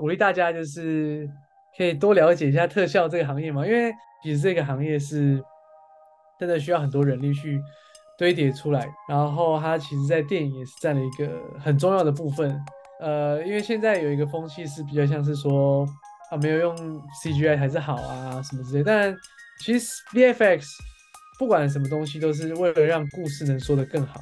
[0.00, 1.28] 鼓励大家就是
[1.76, 3.92] 可以多了解一下特效这个行业嘛，因为
[4.22, 5.38] 其实这个行业是
[6.38, 7.60] 真的需要很多人力去
[8.16, 12.58] 堆叠出来，然后它其实在电影也是占了一个很重要的部分。
[12.98, 15.86] 呃，因为现在有一个风气是比较像是说
[16.30, 16.74] 啊，没有用
[17.22, 19.14] CGI 还是好啊什么之类，但
[19.62, 20.64] 其实 VFX
[21.38, 24.18] 不管什么东西都是为了让故事能说得更好。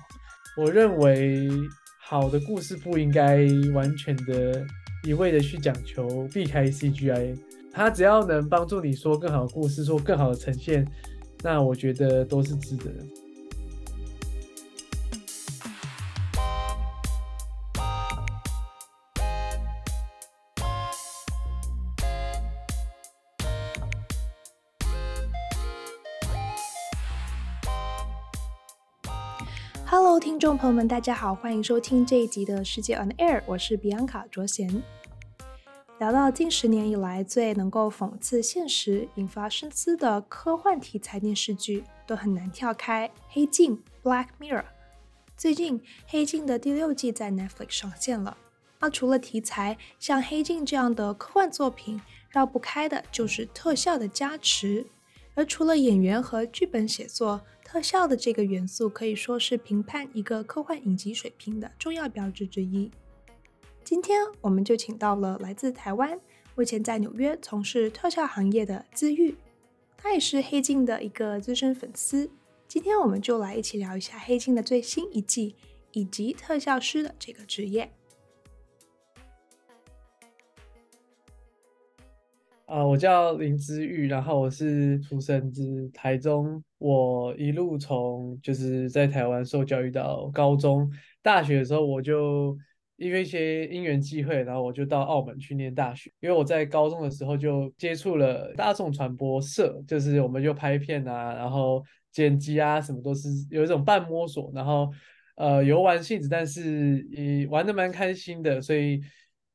[0.57, 1.49] 我认为
[2.03, 4.65] 好的故事不应该完全的
[5.05, 7.37] 一味的去讲求避开 CGI，
[7.73, 10.87] 它只要能帮助你说更好的故事，说更好的呈现，
[11.43, 13.05] 那我觉得都是值得的。
[30.49, 34.83] 众朋友们，大家好，欢迎收听这一集的世界 On Air，我是比安卡卓贤。
[35.99, 44.65] 聊到近十年以来最能够讽刺现实、引发深思的科幻题材电视剧，都很难跳开《黑镜》（Black Mirror）。
[45.37, 48.35] 最近，《黑镜》的第六季在 Netflix 上线了。
[48.81, 52.01] 那除了题材，像《黑镜》这样的科幻作品，
[52.31, 54.87] 绕不开的就是特效的加持。
[55.35, 62.91] 而除了演员和剧本写作，特效的这个元素可以说是评判一个科幻影集水平的重要标志之一。
[63.85, 66.19] 今天我们就请到了来自台湾、
[66.55, 69.37] 目前在纽约从事特效行业的资玉，
[69.99, 72.31] 他也是黑镜的一个资深粉丝。
[72.67, 75.55] 今天我们就来一起聊一下黑镜的最新一季
[75.93, 77.93] 以及特效师的这个职业。
[82.65, 90.91] 啊，我叫林姿玉，然后我是出生自台中，我一路从就是在台湾受教育到高中、
[91.23, 92.57] 大学的时候，我就
[92.97, 96.11] 因为一些因缘际会，然后我就到澳门去念大学。
[96.21, 104.91] 因为我在高中的时候就接触了大众传播社，就是我们就拍片啊，然后剪辑啊，什么都是有一种半摸索，然后
[105.37, 109.01] 呃游玩性质，但是也玩得蛮开心的，所以。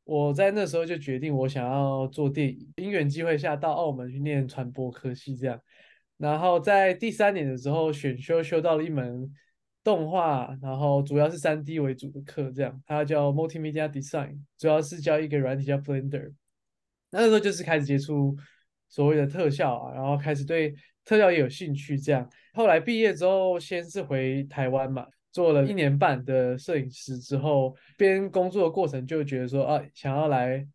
[0.06, 2.68] 我在那时候就决定，我想要做电影。
[2.76, 5.58] 因缘际会下到澳门去念传播科系，这样。
[6.24, 9.30] 然后在第三年的时候选修修到了一门
[9.84, 12.82] 动画，然后主要是 3D 为主的课，这样。
[12.86, 16.32] 它叫 Multimedia Design，主要是教一个软体叫 Blender。
[17.12, 18.36] 那个时候就是开始接触
[18.88, 20.74] 所谓的特效啊，然后开始对
[21.04, 22.28] 特效也有兴趣，这样。
[22.54, 25.06] 后来毕业之后，先是回台湾嘛。
[25.34, 30.66] 做了一年半的摄影师之后，边工作的过程就觉得说啊，想要来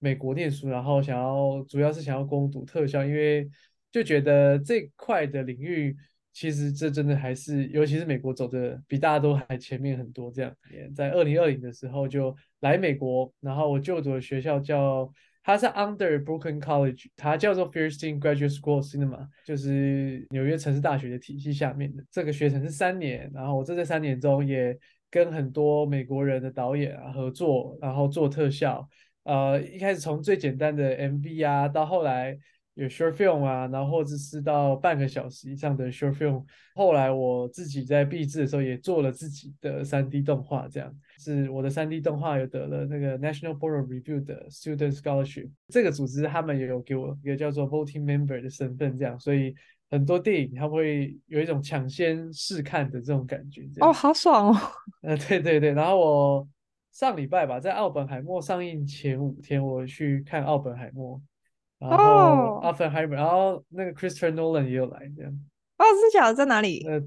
[0.00, 3.48] 美国念书，然后想要主要是想要攻读特效，因为
[3.90, 5.96] 就觉得这块的领域
[6.32, 10.30] 其实这真的还是，尤其是美国走的比大家都还前面很多。
[10.30, 10.52] 这样，
[10.94, 15.12] 在二零二零的时候就来美国，然后我就读的学校叫。
[15.40, 22.04] 它是 Under Brooklyn College，它叫做 Fierstein Graduate School Cinema，就是纽约城市大学的体系下面的。
[22.10, 24.78] 这个学程是三年，然后我在这三年中也
[25.10, 28.86] 跟很多美国人的导演啊合作，然后做特效。
[29.22, 32.38] 呃，一开始从最简单的 MV 啊，到后来。
[32.78, 36.44] 有 short film 啊，然后或者是到半个小时以上的 short film。
[36.76, 45.50] 后来我自己在毕制的时候也做了自己的 3D 动画，这样是我的 3D 动画有得了那个 National Board of Review 的 Student Scholarship。
[45.70, 49.52] 这个组织他们也有给我一个叫做 Voting Member 的身份，这样，所以
[49.90, 53.66] 很多电影它会有一种抢先试看的这种感觉。
[53.80, 54.56] 哦，好爽哦！
[55.02, 56.48] 呃，对对对，然后我
[56.92, 61.20] 上礼拜吧，在奥本海默上映前五天，我去看奥本海默。
[61.78, 65.32] 然后奥本海默，然后那个 Christopher Nolan 也有来，这样。
[65.76, 66.84] 哦，是假的，在哪里？
[66.88, 67.00] 呃，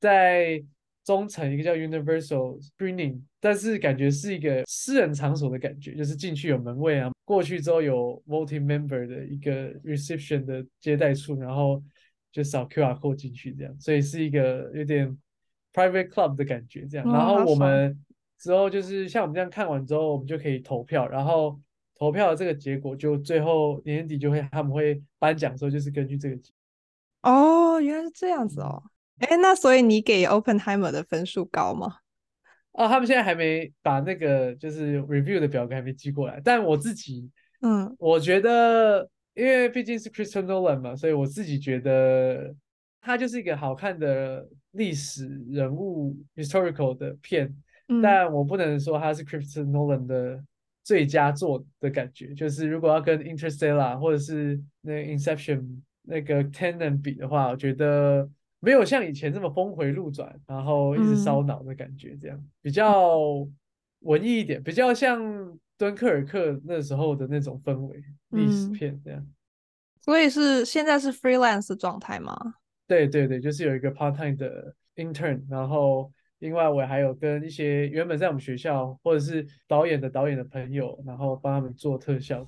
[0.00, 0.64] 在
[1.04, 11.82] 中城一个叫 Universal Screening，但是感觉是一个私人场所的感觉，就是进去有门卫啊，过去之后有 Voting Member 的一个 Reception 的接待处，然后
[12.32, 15.14] 就扫 QR code 进去这样，所以是一个有点
[15.74, 17.06] Private Club 的感觉这样。
[17.12, 18.02] 然后我们
[18.38, 21.60] 之后就是像我们这样看完之后，我们就可以投票，然后。
[21.96, 26.36] 投票的这个结果，就最后年底就会他们会颁奖的时候，就是根据这个。
[27.22, 28.82] 哦，原来是这样子哦。
[29.18, 31.98] 哎，那所以你给 Oppenheimer 的分数高吗？
[32.72, 36.40] 哦，他们现在还没把那个就是 review 的表格还没寄过来。
[36.44, 37.30] 但我自己，
[37.62, 42.52] 嗯，我觉得，因为毕竟是 Christopher Nolan 嘛，所以我自己觉得
[43.00, 47.56] 他就是一个好看的历史人物 historical 的片。
[47.88, 50.44] 嗯，但我不能说他是 Christopher Nolan 的。
[50.84, 58.28] 最佳作的感觉，就是如果要跟 Interstellar 或者是那 Inception 那个 Tenet 比的话，我觉得
[58.60, 63.18] 没有像以前这么峰回路转，然后一直烧脑的感觉，这样比较
[64.00, 65.18] 文艺一点，比较像
[65.78, 69.26] 敦刻尔克那时候的那种氛围，历史片这样。
[70.02, 72.36] 所以是现在是 freelance 状态吗？
[72.86, 82.46] 对对对，就是有一个 part time 的 intern，然后另外我还有跟一些原本在我们学校或者是导演的导演的朋友，然后帮他们做特效。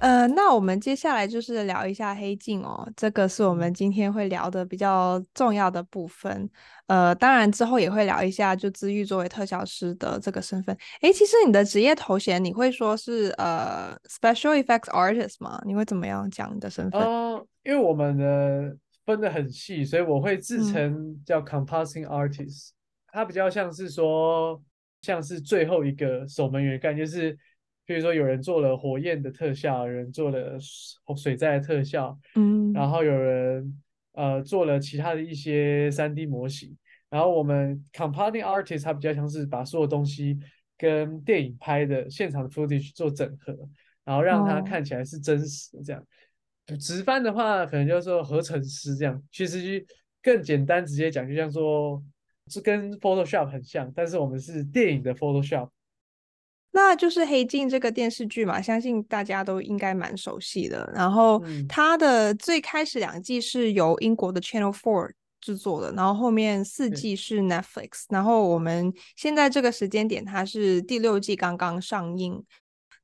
[0.00, 6.48] 呃，那我们接下来就是聊一下黑镜哦，这个是我们今天会聊的比较重要的部分。
[6.86, 10.76] 呃，当然之后也会聊一下，就资玉作为特效师的这个身份。
[11.00, 15.60] 诶，其实你的职业头衔你会说是呃 special effects artist 吗？
[15.66, 17.00] 你会怎么样讲你的身份？
[17.00, 22.72] 呃，因为我们的分的很细，所以我会自称叫 composing artist，嗯。
[23.10, 24.62] 它比较像是说，
[25.02, 27.36] 像是最后一个守门员干，就是。
[27.88, 30.58] 比如说，有人做了火焰的特效，有人做了
[31.16, 33.82] 水灾的特效，嗯，然后有人
[34.12, 36.76] 呃做了其他的一些 3D 模型，
[37.08, 40.38] 然后我们 composing artist 它比较像是把所有东西
[40.76, 43.56] 跟电影拍的现场的 footage 做整合，
[44.04, 46.06] 然后让它看起来是真实的这样。
[46.66, 49.82] 哦、直翻的话，可能就是说合成师这样，其实
[50.22, 52.04] 更简单直接讲，就像说
[52.48, 55.70] 是跟 Photoshop 很像，但是我们是电影的 Photoshop。
[56.70, 60.90] 那就是《黑镜》这个电视剧嘛，相信大家都应该蛮熟悉的。
[60.94, 65.10] 然后它的最开始两季是由英国的 Channel Four
[65.40, 68.04] 制作的，然后后面四季是 Netflix。
[68.10, 72.44] 然后我们现在这个时间点，它是第六季刚刚上映。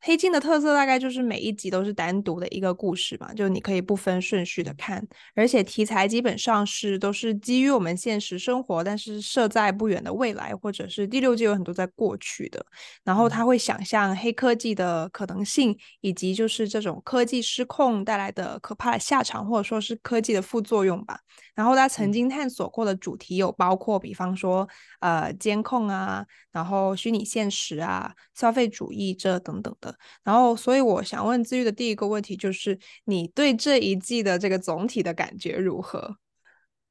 [0.07, 5.03] 黑镜的特色大概就是每一集都是单独的一个故事嘛，就你可以不分顺序的看，
[5.35, 12.63] 而且题材基本上是都是基于我们现实生活，但是设在不远的未来，或者是第六季有很多在过去的，
[13.03, 21.19] 然后他会想象黑科技的可能性，以及就是这种科技失控带来的可怕的下场，或者说是科技的副作用吧。
[21.55, 24.69] 然后他曾经探索过的主题有包括，比方说
[25.01, 29.94] 呃监控啊，然后虚拟现实啊，消费主义这等等的。
[30.23, 36.17] 然后，所以我想问治愈的第一个问题就是，你对这一季的这个总体的感觉如何？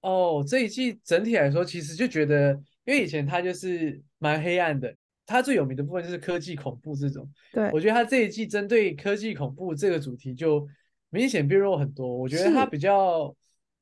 [0.01, 2.51] 哦，这一季整体来说，其实就觉得，
[2.83, 4.93] 因为以前它就是蛮黑暗的，
[5.25, 7.25] 它最有名的部分就是科技恐怖这种。
[7.53, 10.67] 对，我觉得它这一季针对科技恐怖这个主题就
[11.09, 12.05] 明显变弱很多。
[12.17, 13.33] 我觉得它比较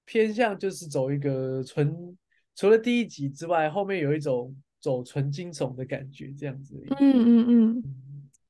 [0.06, 2.16] 偏向就是走一个纯，
[2.56, 6.80] 除了第一集之外，后面有一种走纯惊悚的感觉，这样子。
[7.00, 7.84] 嗯嗯嗯。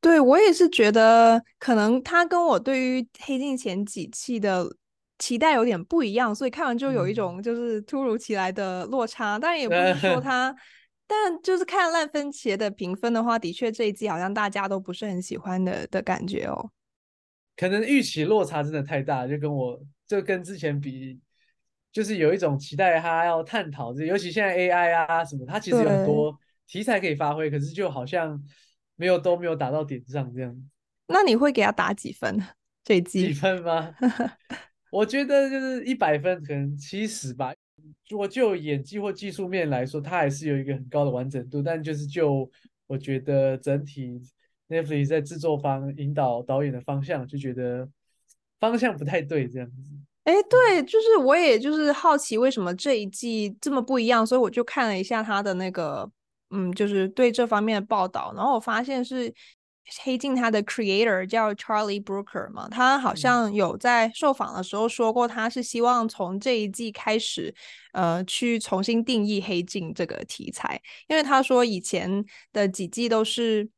[0.01, 4.67] 对，我也是觉得，可能他跟我对于黑镜前几期的
[5.19, 9.37] 期待有点不一样，所以看完就有一种就是突如其来的落差。
[9.37, 10.55] 当然也不是说 他，
[11.05, 16.71] 但就是看烂番茄的评分的话，的确这一季好像大家都不是很喜欢的的感觉哦。
[17.55, 21.19] 可能预期落差真的太大，就跟我就跟之前比，
[21.91, 28.41] 就是有一种期待他要探讨这，尤其现在 AI 啊什么，它其实有很多题材可以发挥，可是就好像。
[29.01, 30.55] 没有都没有打到点上，这样。
[31.07, 32.39] 那你会给他打几分？
[32.83, 33.25] 这一季？
[33.25, 33.95] 几分吗？
[34.93, 37.51] 我觉得就是一百分，可能七十吧。
[38.09, 41.63] 如果就演技或技术面来说，他还是有一个很高的完整度。
[41.63, 42.47] 但就是就
[42.85, 44.21] 我觉得整体
[44.69, 47.89] Netflix 在制作方引导导演的方向，就觉得
[48.59, 49.95] 方向不太对，这样子。
[50.25, 56.11] 哎，对，就是我也就是好奇为什么这一季这么不一样，所以我就看了一下他的那个。
[56.51, 59.33] 嗯，就是对这方面的报道，然后我发现是
[60.03, 67.53] 黑镜它的 creator 叫 Charlie Brooker 嘛，他好像有在受访的时候说过，他是希望从这一季开始，
[67.93, 73.69] 呃，去重新定义黑镜这个题材，因为他说以前的几季都是。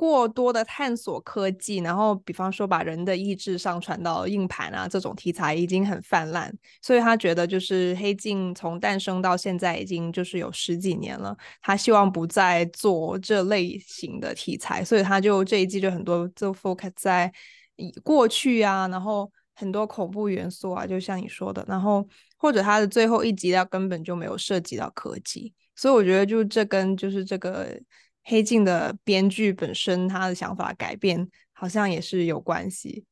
[0.00, 17.30] 过多的探索科技，然后比方说把人的意志上传到硬盘啊，这种题材已经很泛滥，所以他觉得就是黑镜从诞生到现在已经就是有十几年了，他希望不再做这类型的题材，所以他就这一季就很多就 focus 在
[17.76, 27.78] 以过去啊，然后很多恐怖元素啊，就像你说的，然后或者他的最后一集他根本就没有涉及到科技，所以我觉得就这跟就是这个。
[28.24, 33.04] 黑镜的编剧本身，他的想法改变好像也是有关系。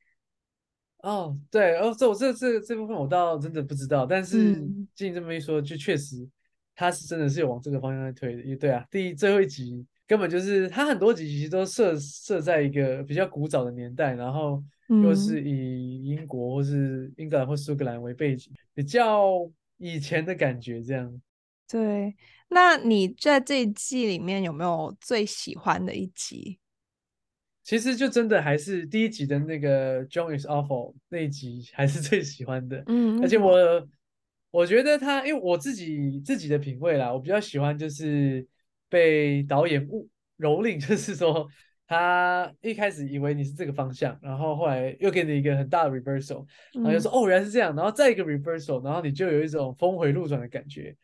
[1.02, 4.54] 哦，对，哦，这我这这这部分我倒真的不知道，但是
[4.94, 6.28] 静这么一说，就确实
[6.74, 8.42] 他是真的是有往这个方向在推的。
[8.42, 21.22] 也对啊，第一最后一集根本就是他很多集其实都设设在一个比较古早的年代，然后又是以英国或是英格兰或苏格兰为背景，比较以前的感觉这样。
[21.68, 22.16] 对。
[22.48, 26.58] 那你在这一季里面有没有最喜欢的一集？
[27.62, 32.82] 其实就真的还是第一集的那个 John is awful 那一集还是最喜欢的。
[32.86, 33.86] 嗯，而且我
[34.50, 38.46] 我觉得他，因为我自己自己的品味啦，我比较喜欢就是
[38.88, 40.08] 被导演误
[40.38, 41.46] 蹂躏， 就是说
[41.86, 50.96] 他一开始以为你是这个方向，然后后来又给你一个很大的 reversal，然后就说、嗯、哦原来是这样，然后再一个 reversal，然后你就有一种峰回路转的感觉。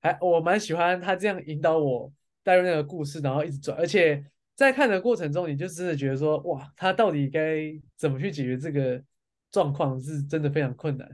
[0.00, 4.24] 还我蛮喜欢他这样引导我带入那个故事，然后一直转，而且
[4.56, 9.02] 在看的过程中，你就真的觉得说哇，他到底该怎么去解决这个
[9.50, 11.08] 状况，是真的非常困难。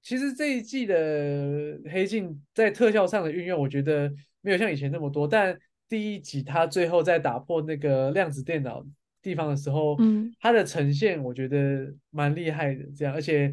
[0.00, 5.26] 其实这一季的黑镜在特效上的运用，我觉得没有像以前那么多。
[5.26, 8.84] 但第一集他最后在打破那个量子电脑
[9.20, 12.84] 地方的时候，嗯，它的呈现我觉得蛮厉害的。
[12.96, 13.46] 这样，而且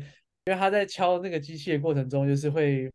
[0.46, 2.90] 因为他在敲那个机器的过程中，就是会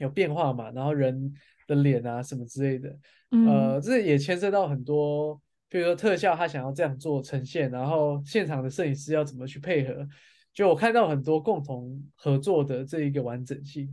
[0.00, 1.32] 有变化嘛，然后人
[1.68, 2.98] 的脸啊什么之类的，
[3.30, 10.06] 呃，这也牵涉到很多，比如说特效他想要这样做呈现，然后现场的摄影师要怎么去配合。
[10.52, 13.88] 就我看到很多共同合作的这一个完整性。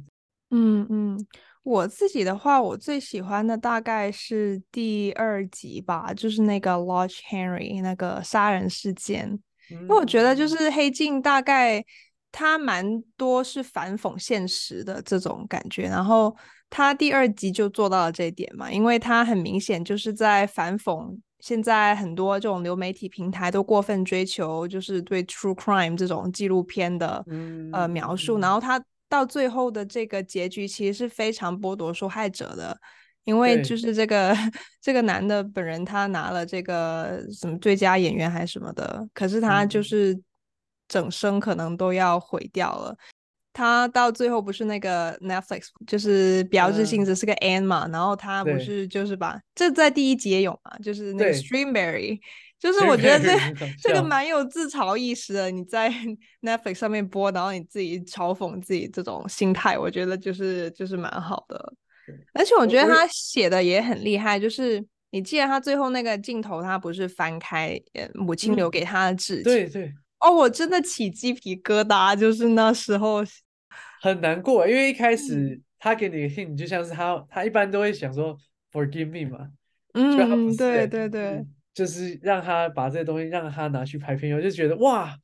[0.49, 1.27] 嗯嗯，
[1.61, 9.29] 我自己的话，我最喜欢的大概是第二集吧，就是那个 Lodge Henry 那个杀人事件。
[9.69, 11.83] 嗯、因为我觉得就是黑镜大概
[12.39, 16.35] 它蛮多是反讽现实的这种感觉，然后
[16.69, 21.17] 他第二集就做到了这一点嘛，因为他很明显就是在反讽。
[21.39, 28.79] 现在很多这种流媒体平台都过分追求，就是对 true crime 这种纪录片的、嗯、呃描述，然后他
[29.09, 32.77] 到最后的这个结局其实是非常剥夺受害者的，
[33.23, 34.35] 因为就是这个
[34.79, 40.19] 这个男的本人他拿了这个什么最佳演员还是什么的，可是他就是
[40.87, 42.95] 整生可能都要毁掉了。
[43.53, 52.19] 他到最后不是那个 Netflix，就是标志性质是个 N 嘛，嗯、然后他不是就是把这在第一集也有嘛，就是那个 Streamberry，
[52.59, 55.49] 就是我觉得这这个蛮有自嘲意识的。
[55.49, 55.91] 你在
[56.43, 61.73] Netflix 上面播，然后你自己嘲讽自己这种心态，我觉得就是就是蛮好的。
[62.35, 69.93] 而且我觉得他写的也很厉害，就是你记得他最后那个镜头，他不是翻开呃母亲留给他的致敬，对对。
[70.19, 73.23] 哦，我真的起鸡皮疙瘩，就是那时候。
[74.01, 78.37] 很难过，因为一开始他给你的 hint 就像是他，他一般都会想说
[78.71, 79.49] forgive me 嘛，
[79.93, 81.43] 嗯，对对对，
[81.73, 85.17] 就是让他把这些东西让他拿去拍片，我就觉得哇，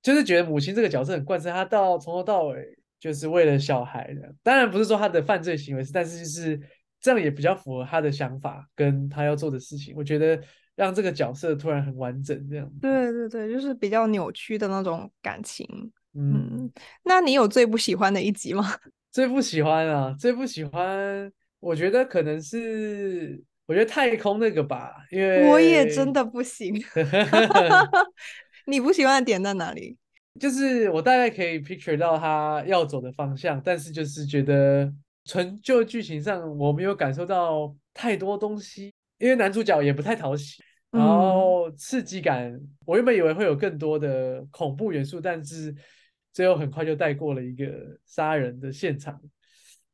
[0.00, 2.64] 就是觉得母亲这个角色很贯彻，他到从头到尾
[3.00, 6.60] 就是为了小孩的，当然不是说他的犯罪行为是，但是就是
[7.00, 10.40] 这样也比较符合他的想法跟他要做的事情，我觉得
[10.74, 15.66] 让这个角色突然很完整这样，对对对，就是比较扭曲的那种感情。
[16.14, 16.70] 嗯，
[17.04, 18.64] 那你有最不喜欢的一集吗？
[19.12, 26.74] 最不喜欢啊，最不喜欢，我觉得可能是，我觉得太空那个吧，因为我也真的不行。
[28.66, 29.96] 你不喜欢的点在哪里？
[30.40, 34.90] 就是我大概可以 picture 到他要走的方向，但是就是觉得
[35.26, 40.62] 纯就剧情上我没有感受到太多东西，因为男主角也不太讨喜。
[40.90, 45.74] 然后刺激感，嗯、我原本以为会有更多的恐怖元素，但是。
[46.34, 47.70] 最后很快就带过了一个
[48.06, 49.20] 杀人的现场，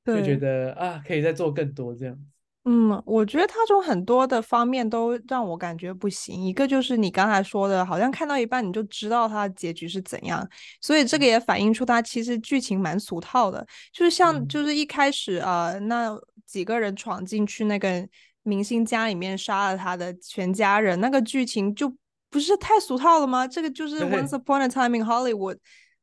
[0.07, 2.17] 就觉得啊，可以再做更多这样。
[2.65, 6.45] 嗯，我觉得他从很多的方面都让我感觉不行。
[6.45, 10.49] 一个就是你刚才说的，好像看到一半你就知道他的结局是怎样，
[10.81, 13.67] 所以这个也反映出他其实剧情蛮俗套的。
[13.93, 16.17] 就是像就是一开始啊、那
[16.47, 18.09] 几个人闯进去那个
[18.49, 21.95] 明星家里面杀了他的全家人，那个剧情就
[22.31, 23.47] 不是太俗套了吗？
[23.47, 25.59] 这个就是 Once Upon a Time in Hollywood。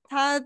[0.07, 0.39] 他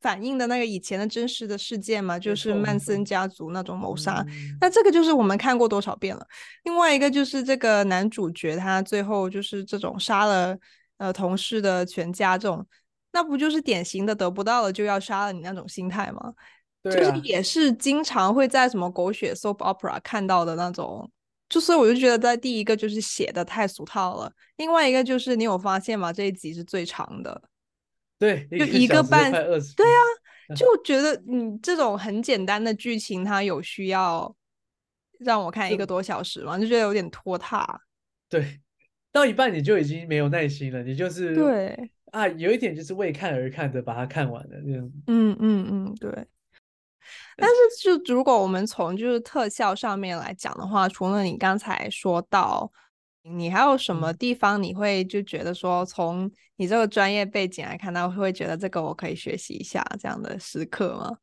[0.00, 4.24] 反映的那个以前的真实的事件嘛，就是曼森家族那种谋杀。
[4.28, 6.26] 嗯、那这个就是我们看过多少遍了。
[6.64, 10.58] 另外一个就是这个男主角，他最后就是这种杀了
[10.98, 12.66] 呃同事的全家这种，
[13.12, 16.34] 那不就是典型的得不到了就要杀了你那种心态吗？
[16.82, 21.10] 对啊、就是也是经常会在什么狗血 soap opera 看到的那种。
[21.54, 24.32] 就所以我就觉得，在第一个就是写的太俗套了。
[24.56, 26.12] 另外一个就是你有发现吗？
[26.12, 27.40] 这一集是最长的。
[28.18, 34.34] 对，就一个半，对啊，就觉得你这种很简单的剧情，它有需要
[35.20, 36.58] 让我看一个多小时吗？
[36.58, 37.80] 就觉得有点拖沓。
[38.28, 38.58] 对，
[39.12, 44.92] 到一半你就已经没有耐心了，你就是对啊，有一点就是为看而看的，把它看完了这样。
[45.06, 46.26] 嗯嗯嗯，对。
[47.36, 52.72] 但是就如果我们从就是特效上面来讲的话，除了你刚才说到。
[53.26, 61.16] 你还有什么地方你会就觉得说，从你这个专业背景来看，他会觉得这个我可以学习一下这样的时刻吗？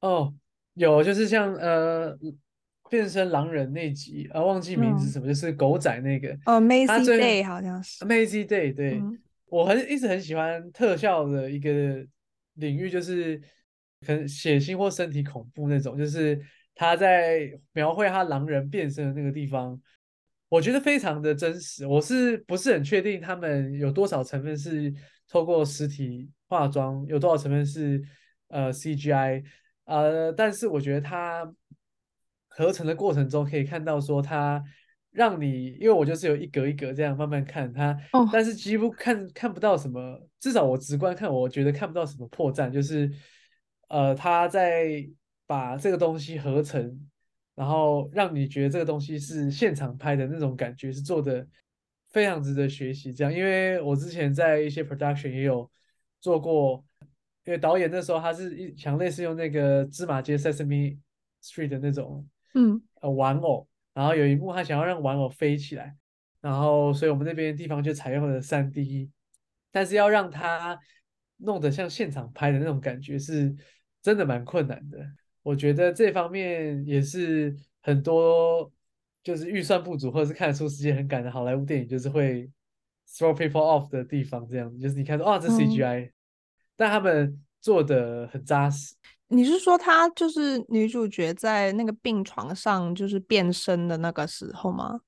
[0.00, 0.32] 哦，
[0.72, 2.18] 有，就是像呃，
[2.88, 9.18] 变身狼人那集啊，忘记名字什么，嗯、就是狗仔那个哦，Mazzy Day 好像是 Mazzy Day，对、嗯、
[9.50, 11.70] 我很一直很喜欢特效的一个
[12.54, 13.38] 领域，就是
[14.06, 16.40] 可能血腥或身体恐怖那种，就是
[16.74, 19.80] 他在描绘他狼人变身的那个地方，
[20.48, 21.86] 我觉得非常的真实。
[21.86, 24.92] 我是不是很确定他们有多少成分是
[25.28, 28.00] 透过实体化妆，有多少成分是
[28.48, 29.42] 呃 CGI，
[29.84, 31.52] 呃，但是我觉得它
[32.48, 34.62] 合成的过程中可以看到说它。
[35.12, 38.28] 让你，因为我就是有一格一格这样慢慢看它，oh.
[38.30, 43.10] 但是几乎看看不到什么，至少我直观看，我觉得看不到什么破绽，就是，
[43.88, 45.08] 呃，他在
[45.46, 47.08] 把这个东西合成，
[47.54, 51.46] 然后让你觉得这个东西是现场拍的那种感觉是做的
[52.10, 53.12] 非常值得学习。
[53.12, 55.70] 这样，因为我之前在一些 production 也有
[56.20, 56.84] 做过，
[57.44, 60.98] 因为导演那时候他是一想类似用那个芝麻街 Sesame
[61.42, 63.68] Street 的那种，嗯，呃，玩偶。
[63.94, 65.96] 然后有一幕，他想要让玩偶飞起来，
[66.42, 69.10] 然后所以我们那边地方就采用了三 D，
[69.70, 70.78] 但是要让它
[71.38, 73.56] 弄得像现场拍的那种感觉，是
[74.06, 75.04] 真的蛮困难的。
[75.42, 78.70] 我觉得这方面也是很多
[79.24, 82.48] 就是预算不足或者是看得出时间很赶的好莱坞电影，就是会
[83.08, 84.46] throw people off 的地方。
[84.48, 86.12] 这样子就是你看说啊，这 CGI，嗯，
[86.76, 88.94] 但他们做的很扎实。
[89.26, 95.00] 你是说她就是女主角在那个病床上就是变身的那个时候吗？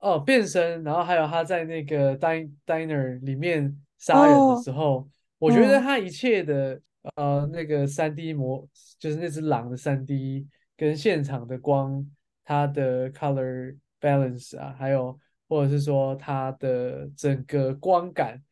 [0.00, 6.82] 哦，变身，然后还有她在那个 din diner 里面杀人的时候，哦、我觉得她一切的、嗯、
[7.16, 8.68] 呃那个三 D 模，
[8.98, 10.46] 就是那只狼的三 D
[10.76, 12.04] 跟现场的光，
[12.44, 15.18] 它的 color balance 啊，还有
[15.48, 18.42] 或者是说它的整个光感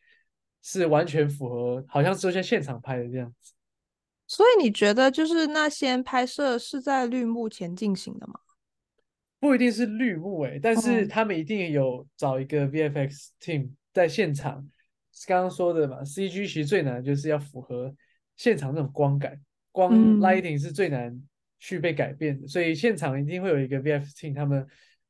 [0.63, 3.53] 是完全符合，好像是像现场拍的这样子。
[4.27, 8.35] 所以你觉得就是那些拍摄是在绿幕前进行的吗？
[9.39, 14.67] 不一定是绿幕诶、欸，但是他们一定有找一个 VFX team 在现场。
[15.27, 17.93] 刚刚说的嘛，CG 其实最难的就是要符合
[18.37, 21.21] 现场那种光感，光 lighting 是最难
[21.59, 24.67] 去被改变的，嗯、所以现场一定会有一个 VFX team，他们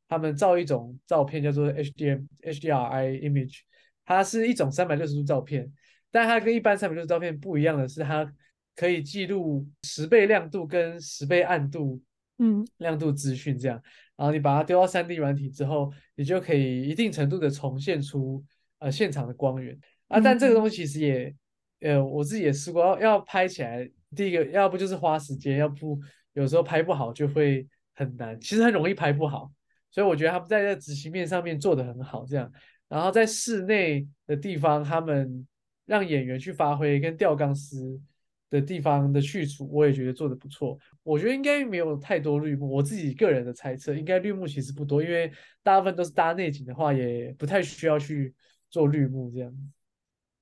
[0.09, 3.61] 他们照一种照片叫做 HDM HDRI image，
[4.05, 5.73] 它是一种三百六十度照片，
[6.11, 8.33] 但它跟一般三百六十度照片不一样的是它。
[8.75, 12.01] 可以记录十倍亮度跟十倍暗度，
[12.39, 13.79] 嗯，亮度资讯这样，
[14.17, 18.43] 然后你把它丢到 3D 软体之后，你就可以一定程度的重现出
[18.79, 19.79] 呃现场的光源。
[20.09, 20.19] 啊。
[20.19, 21.35] 但这个东西其实也，
[21.83, 25.99] 呃，我自己也试过，要要拍起来，第一个要不就是花时间，要不
[26.35, 29.51] 有时候拍不好就会很难，其实很容易拍不好。
[29.91, 32.51] 所以我觉得他们在这执行面上面做得很好，这样，
[32.89, 35.47] 然后在室内的地方，他们
[35.85, 38.01] 让演员去发挥跟吊钢丝
[38.49, 40.79] 的地方的去除，我也觉得做得不错。
[41.03, 45.31] 我觉得应该没有太多绿幕，我自己个人的猜测，应该绿幕其实不多，因为
[45.63, 48.33] 大部分都是搭内景的话，也不太需要去
[48.71, 49.53] 做绿幕这样。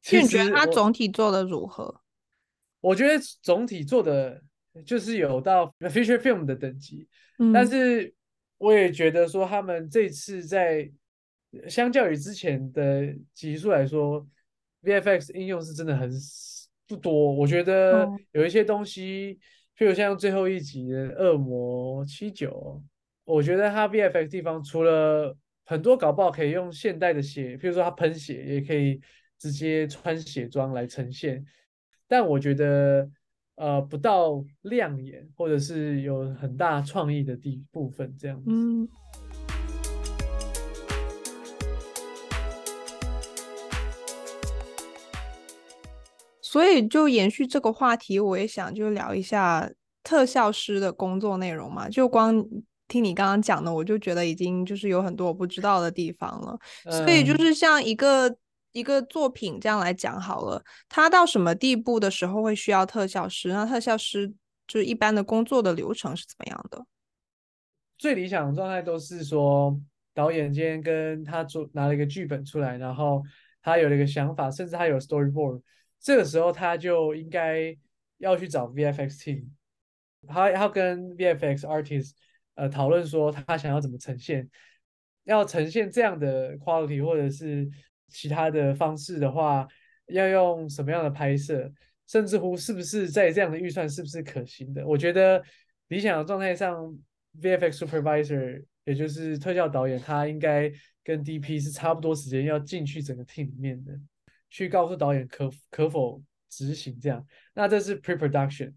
[0.03, 2.01] 其实你觉得它总体做的如何？
[2.81, 4.43] 我觉得总体做的
[4.85, 7.09] 就是有到 feature film 的等级，
[7.39, 8.13] 嗯，但是
[8.59, 10.91] 我也觉得说他们这次在
[11.69, 14.27] 相较于之前的集数来说
[14.83, 16.11] ，VFX 应用是真的很。
[16.87, 19.39] 不多，我觉得有一些东西，
[19.79, 22.51] 譬如像最后一集的《恶魔七九》，
[23.23, 29.01] 我觉得它 VFX 地方除了很多搞不好可以用现代的血，譬如说它喷血，也可以
[29.41, 31.43] 直接穿鞋装来呈现，
[32.07, 33.11] 但我觉得
[33.55, 38.51] 呃不到亮眼，或者是有很大创意的地部分这样子。
[38.51, 38.87] 嗯
[46.43, 49.71] 所以就延续这个话题，我也想就聊一下
[50.03, 51.89] 特效师的工作内容嘛。
[51.89, 52.45] 就光
[52.89, 56.59] 听你刚刚讲的，我就觉得已经就是有很多我不知道的地方了。
[56.91, 58.37] 所以就是像一个
[58.73, 63.49] 一个作品这样来讲好了，它到什么地步的时候会需要特效师？
[63.49, 64.29] 那特效师
[64.67, 66.85] 就是一般的工作的流程是怎么样的？
[67.99, 69.79] 最理想的状态都是说，
[70.15, 73.23] 导演今天跟他做拿了一个剧本出来，然后
[73.63, 75.61] 他有了一个想法，甚至他有 storyboard。
[75.99, 77.77] 这个时候他就应该
[78.17, 79.49] 要去找 VFX team，
[80.27, 82.13] 他要跟 VFX artist
[82.55, 84.49] 呃讨论说他想要怎么呈现，
[85.25, 87.69] 要呈现这样的 quality 或者是
[88.11, 89.67] 其他的方式的话，
[90.07, 91.73] 要用什么样的拍摄，
[92.07, 94.87] 甚至乎是不是在这样的预算是不是可行的？
[94.87, 95.43] 我觉得
[95.89, 96.95] 理想的状态上
[97.41, 100.71] ，VFX supervisor 也就是特效导演，他应该
[101.03, 103.93] 跟 DP 是差不多时间要进去整个 team 里面的。
[104.53, 108.73] 去告诉导演可可否执行这样，那这是 pre-production，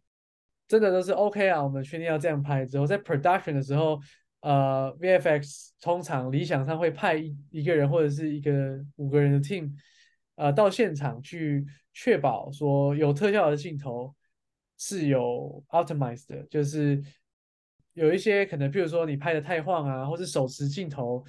[0.67, 3.99] 真的都是 OK 啊，我们确定要这样拍之后，在 production 的时候，
[4.43, 9.71] 呃，VFX 通常理想上会派一一个人或者是一个五个人的 team，
[10.35, 14.13] 呃，到现场去确保说有特效的镜头
[14.77, 17.01] 是有 optimized 的，就是
[17.93, 21.23] 有一些可能，譬如说你拍的太晃啊，或是手持镜头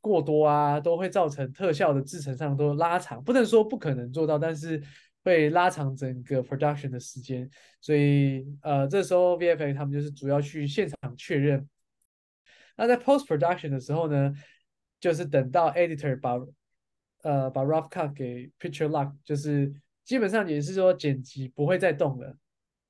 [0.00, 3.22] 过多啊，都会造成特效的制程上都拉长。
[3.22, 4.82] 不能说不可能做到，但是
[5.22, 7.48] 会拉长整个 production 的时间。
[7.80, 11.64] 所以呃，这时候 VFX 他们就是主要去现场确认。
[12.78, 14.32] 那在 post production 的时候呢，
[14.98, 16.38] 就是等到 editor 把
[17.22, 19.70] 呃把 rough cut 给 picture lock，就是
[20.04, 22.34] 基本上也是说剪辑不会再动了。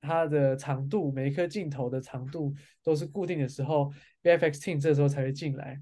[0.01, 5.81] 它的长度，每一颗镜头的长度都是固定的时候，VFX team 这时候才会进来，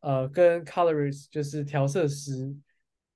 [0.00, 2.56] 呃，跟 colorist 就是调色师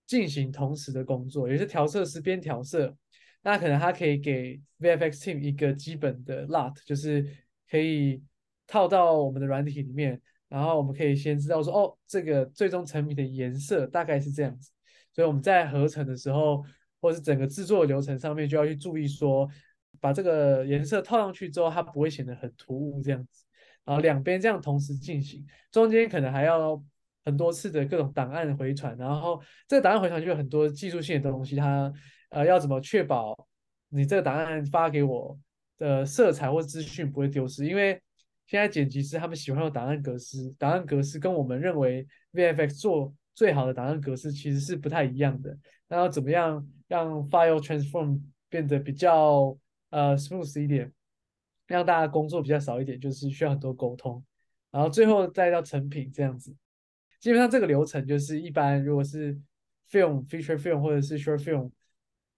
[0.07, 2.95] 进行同时的工作，也是调色师边调色，
[3.43, 7.27] 那可能他可以给 VFX team 一个基本的 LUT，就是
[7.71, 8.23] 可以
[8.67, 14.71] 套到我们的软体里面，然后我们可以先知道说，哦，这个最终成品的颜色大概是这样子，
[15.13, 16.65] 所以我们在合成的时候，
[17.01, 19.49] 或是整个制作流程上面就要去注意说。
[19.99, 23.45] 把这个颜色套上去之后，它不会显得很突兀这样子。
[23.83, 26.81] 然后两边这样同时进行，中间可能还要
[27.25, 28.95] 很多次的各种档案回传。
[28.99, 31.91] 然后这个档案回传就有很多技术性的东西，它
[32.29, 33.35] 呃要怎么确保
[33.89, 35.37] 你这个档案发给我
[35.79, 37.65] 的色彩或资讯不会丢失？
[37.65, 37.99] 因为
[38.47, 45.59] 现在剪辑师他们喜欢用档案格式，档案格式跟我们认为 VFX 做最好的档案格式其实是不太一样的。
[45.89, 49.57] 那要怎么样让 file transform 变得比较
[49.91, 50.93] 呃，smooth 一点，
[51.67, 54.25] 让大家工作比较少一点，就是需要很多沟通，
[54.71, 56.55] 然后最后再到成品这样子。
[57.19, 59.35] 基本上这个流程就是一般如果是
[59.91, 61.71] film、feature film 或者是 short film，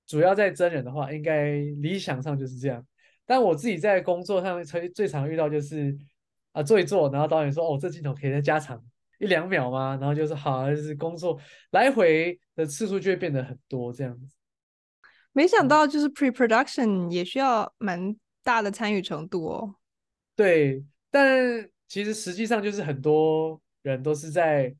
[0.06, 2.86] 主要在真人的话，应该理想上就是这样。
[3.28, 5.94] 但我自己在工作上最最常遇到就是
[6.52, 8.82] 啊做一做，然后导演说哦这镜头可以再加长
[9.18, 9.98] 一两秒吗？
[10.00, 11.38] 然后就是好，就是工作
[11.72, 14.34] 来回的次数就会变得很多这样子。
[15.32, 19.74] 没想到就是 pre-production 也需要蛮大的参与程度哦。
[20.34, 24.74] 对，但其实实际上就是很多人都是在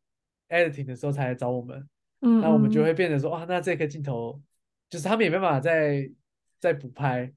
[0.48, 1.88] editing 的时候才来找我们，
[2.22, 4.40] 嗯，那我们就会变得说，哇，那这颗镜头
[4.88, 6.10] 就是他们也没办法再
[6.58, 7.30] 再补拍，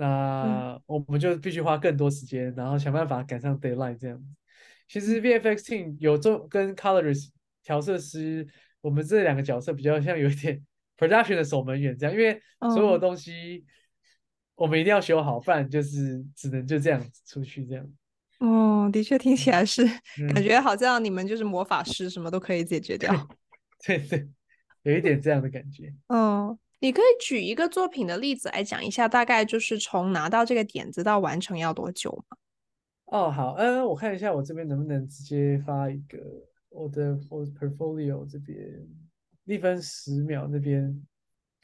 [0.00, 4.20] 那我们就必须花更多时间，然后想办法赶上 deadline 这样。
[4.88, 7.28] 其实 VFX team 有做跟 colorist
[7.62, 8.48] 调色师，
[8.80, 10.60] 我们这两个角色比较像有一点。
[11.00, 12.38] production 的守门员这样，因为
[12.74, 13.64] 所有东西
[14.54, 17.90] 我们一定要修好，不然就是只能就这样出去这样。
[18.40, 19.82] 哦，的确听起来是、
[20.20, 23.10] 嗯、感觉好像你们就是魔法师，什么都可以解决掉。
[23.82, 24.28] 对对，
[24.82, 25.90] 有一点这样的感觉。
[26.08, 32.36] 嗯，你可以举一个作品的例子来讲一下，大概就是从拿到这个点子到完成要多久吗？
[33.06, 36.18] 哦，好，嗯，我看一下我这边能不能直接发一个
[36.70, 38.58] 我的我的 portfolio 这边。
[39.46, 40.94] 一分十秒那边，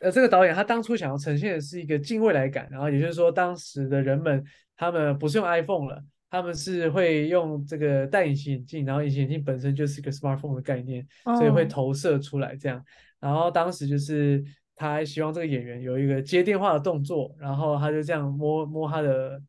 [0.00, 4.44] 呃，这个导演他当初想要呈现的是一个近未来感，然后也就是说，当时的人们
[4.76, 11.06] 他们不是用 iPhone 了，他们是会用这个戴隐形眼镜，然后隐形眼镜本身就是一个 smartphone 的概念，
[11.38, 12.84] 所以会投射出来这样。
[13.20, 14.42] 然后当时就是
[14.76, 19.42] 他还希望这个演员有一个接电话的动作，然后他就这样摸摸他的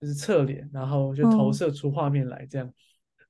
[0.00, 2.68] 就是侧脸，然后就投射出画面来这样。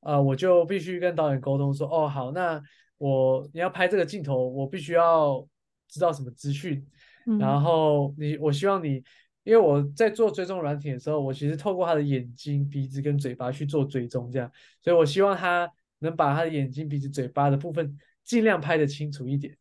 [0.00, 2.62] 呃，我就必须跟导演沟通说，哦，好，那。
[3.00, 5.42] 我你要拍这个镜头，我必须要
[5.88, 6.86] 知道什么资讯，
[7.26, 9.02] 嗯、然后你我希望你，
[9.42, 15.66] 因为我在做追踪软体的时候，我其实透过他的眼睛、鼻子跟嘴巴去做追踪，这样，所以我希望他
[16.00, 19.56] 能把他的眼睛、鼻子、嘴巴的部分尽量拍得清楚一点。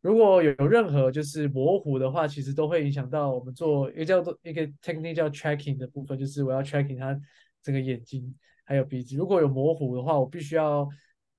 [0.00, 7.18] 如果有有任何就是模糊的话，其实都会影响到我们做一个叫做一个 technique 叫 tracking 的部分，就是我要 tracking 他
[7.62, 8.34] 整个眼睛
[8.64, 9.16] 还有鼻子。
[9.16, 10.88] 如果有模糊的话，我必须要。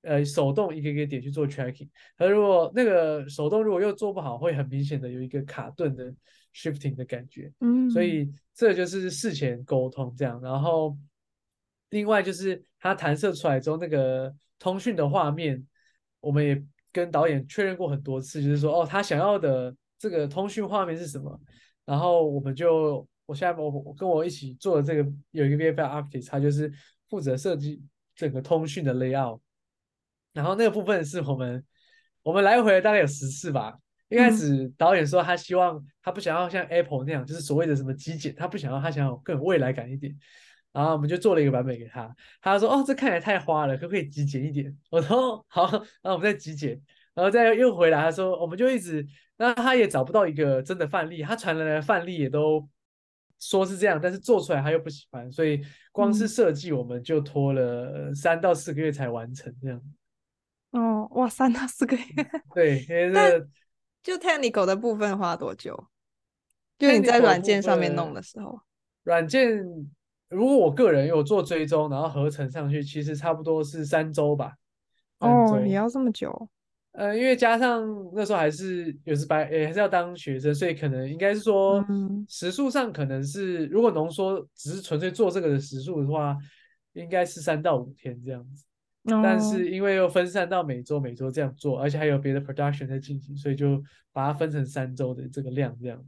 [0.04, 6.12] 呃，手动一个一个点去做 tracking，而如果那个手动如果又做不好，会很明显的有一个卡顿的
[6.52, 7.52] shifting 的感觉。
[7.60, 10.40] 嗯，所以这就是事前沟通这样。
[10.42, 10.98] 然后
[11.90, 15.64] 另外就是它弹射出来之后，那个通讯的画面，
[16.18, 16.60] 我们也
[16.92, 21.40] 跟导演确认过很多次，就是说哦，他想要的这个通讯画面是什么。
[21.84, 26.72] 然后我们就，我现在我我跟我一起做的这个有一个 VFX artist，他就是
[27.08, 27.82] 负责设计
[28.14, 29.40] 整个通讯的 layout。
[30.32, 31.64] 然后那个部分是我们，
[32.22, 33.76] 我们来回大概有十次吧。
[34.08, 40.14] 一开始导演说他希望他不想要像 Apple 那样，就是所谓的什么极简，他不想要，他想要更有未来感一点。
[40.72, 45.70] 然后我们就做了一个版本给他，他说：“哦，这看起来太花了，可不可以极简一点？” 我说：“好。”
[46.02, 46.80] 然后我们再极简，
[47.14, 49.06] 然后再又回来，他说：“我们就一直……
[49.36, 52.66] 那他也找不到一个真的范例，他传来的范例也都
[53.38, 59.82] 说是这样，但是做出来他又不喜欢，所以光是设计我们就拖了三到四个月才完成这样。”
[60.72, 62.04] 哦，哇，三到四个月。
[62.54, 63.46] 对， 但
[64.02, 65.88] 就 technical 的部分花多久？
[66.78, 68.58] 就你在软件上面弄的时候。
[69.02, 69.62] 软件，
[70.32, 74.54] 如果我个人有做追踪，然后合成上去，其实差不多是三周吧。
[75.18, 76.48] 哦，你要这么久？
[76.92, 81.82] 呃，因为加上那时候还是有时白，也，还是要当学生，所以可能应该是说，
[82.28, 86.36] 时数上可能是，如果浓缩只是纯粹做这个的时数的话，
[86.94, 88.64] 应该是三到五天这样子。
[89.04, 96.04] 但是因为又分散到每周每周这样做，而且还有别的 production 在进行，所以就把它分成三周的这个量这样。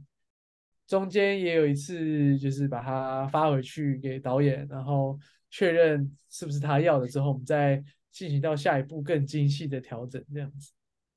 [0.87, 5.17] 中间也有一次就是把它发回去给导演，然后
[5.49, 10.71] 确认是不是他要的之后，我们再进行到下一步更精细的调整这样子。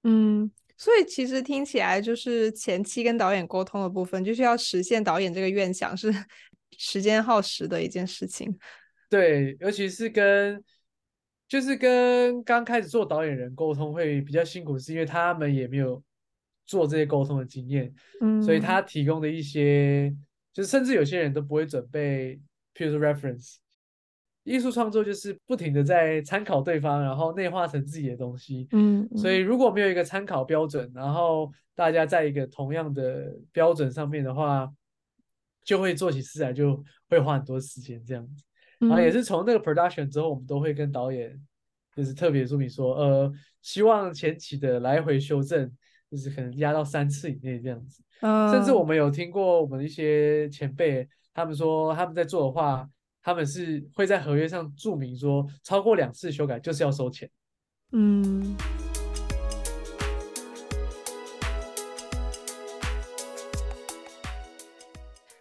[0.04, 6.12] 嗯，所以其实听起来就是前期跟导演沟通的部分，就是要实现导演这个愿想，是
[6.78, 8.59] 时间耗时的一件事情。
[9.11, 10.62] 对，尤其是跟。
[11.48, 16.04] 就是跟刚开始做导演人沟通会比较辛苦，是因为他们也没有
[16.68, 20.14] 做这些沟通的经验，嗯，所以他提供的一些，
[20.52, 22.38] 就是甚至有些人都不会准备，
[22.74, 23.57] 譬如说 reference，
[24.44, 34.70] 艺术创作就是不停的在参考对方，然后内化成自己的东西，嗯，所以如果没有一个参考标准，然后大家在一个同样的标准上面的话，
[35.64, 38.44] 就会做起事来就会花很多时间这样子。
[38.78, 41.37] 然后也是从那个 production 之后，我们都会跟导演
[41.96, 45.68] 就是特别注明说，呃，希望前期的来回修正，
[46.11, 48.03] 就是可能压到三次以内这样子。
[48.21, 52.88] 嗯，甚至我们有听过我们一些前辈，他们说他们在做的话，
[53.23, 57.31] 他们是会在合约上注明说，超过两次修改就是要收钱。
[57.92, 58.57] 嗯。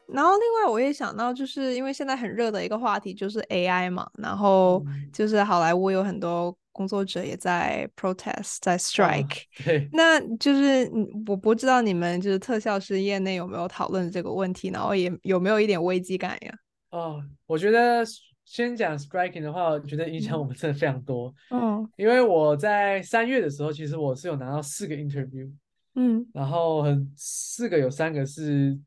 [0.10, 9.42] 然后另外我也想到，就是因为现在很热的一个话题就是 AI 嘛，然后就是好莱坞有很多工作者也在 protest，在 strike。
[9.66, 10.90] 对， 那就是
[11.28, 16.54] 我不知道你们就是特效师业内有没有讨论这个问题，然后也有没有一点危机感呀？
[16.92, 18.06] 哦，我觉得
[18.46, 21.34] 先讲 striking 的话，我觉得影响我们真的非常多。
[21.50, 25.52] 嗯，因为我在三月的时候，其实我是有拿到四个 interview，
[25.96, 28.80] 嗯，然后很四个有三个是。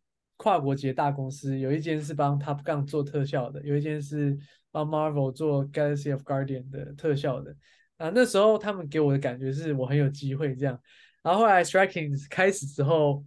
[0.42, 4.38] 跨国级大公司有一间是帮 Top Gun 做特效的，有一间是
[4.70, 7.54] 帮 Marvel 做 Galaxy of Guardian 的特效的。
[8.00, 10.80] 啊，那时候他们给我的感觉是我很有机会这样。
[11.22, 13.24] 然后后来 Striking 开始之后，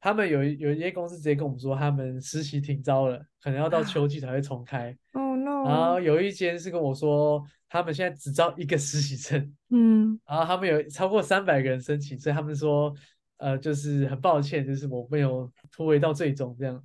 [0.00, 4.96] 他们有有一些公司直接跟我们说，他们实习停招了，可能要到秋季才会重开。
[5.12, 5.68] Oh no！
[5.68, 9.54] 然后有一间是跟我说，他们现在只招一个实习生。
[9.70, 10.18] 嗯。
[10.26, 12.94] 然后他们有超过三百个人申请，所以他们说。
[13.38, 16.80] 呃，就是很抱歉，就是我没有突围到最终这样。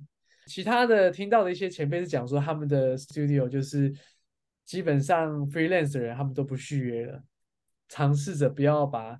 [0.46, 3.90] 其他的听到的一些前辈是讲说，他们的 studio 就是
[4.70, 7.20] 基本上 freelance 的人他们都不续约了，
[7.88, 9.18] 尝试着不要把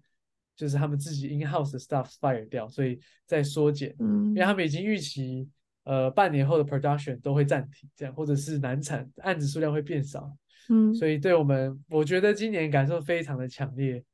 [0.54, 5.48] 就是他们自己 in house 的 staff fire 掉，所以在缩减，嗯，因为他们已经预期
[5.82, 10.32] 呃半年后的 production 都会暂停，这样或者是难产，案子数量会变少，
[10.68, 14.04] 嗯，所以对我们，我觉得今年感受非常的强烈。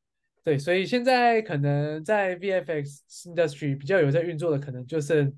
[0.43, 5.31] 对，所以现在可能在 VFX industry 比较有在运作的，可能就是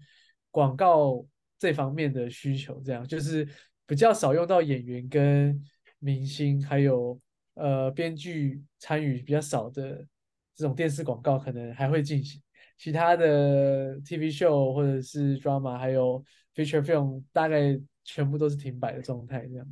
[0.52, 1.26] 广告
[1.58, 3.48] 这方面的需求，这样就是
[3.84, 5.60] 比较少用到演员跟
[5.98, 7.18] 明星，还有
[7.54, 10.06] 呃编剧参与比较少的
[10.54, 12.40] 这种电视广告，可能还会进行。
[12.76, 16.22] 其他的 TV show 或者是 drama，还有
[16.54, 19.66] feature film，大概全部都是停摆的状态，这样。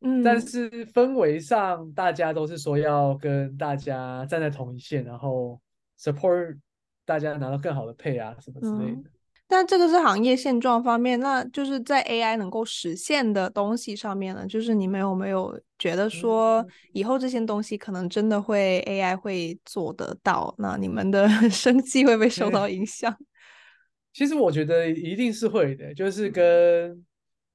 [0.00, 5.60] 嗯，但是氛围上，大家都是说要跟大家站在同一线，然后
[5.98, 6.58] support
[7.04, 9.00] 大家拿到更好的配啊什么之类的。
[9.00, 9.04] 嗯，
[9.48, 20.54] 但这个是行业现状方面，那就是在 AI 能够实现的东西上面呢，就是你们有没有觉得说以后这些东西可能真的会 AI 会做得到？
[20.58, 23.16] 那你们的 生计会不会受到影响？
[24.12, 27.04] 其实我觉得一定是会的，就是跟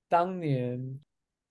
[0.09, 0.99] 当年。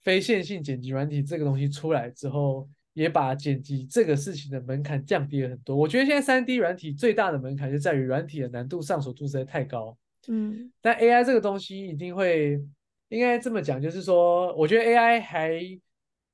[0.04, 5.76] 非线性剪辑软体这个东西出来之后，也把剪辑这个事情的门槛降低了很多。
[5.76, 9.96] 我觉得现在三 D 软体最大的门槛就在于软体的难度上手度实在太高。
[10.28, 12.60] 嗯，但 AI 这个东西一定会，
[13.08, 15.60] 应该这么讲，就是说，我觉得 AI 还